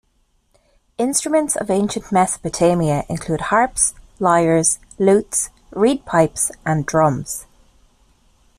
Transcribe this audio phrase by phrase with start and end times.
[0.97, 7.45] Instruments of Ancient Mesopotamia include harps, lyres, lutes, reed pipes, and drums.